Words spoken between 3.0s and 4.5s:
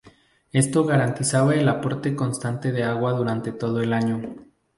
durante todo el año.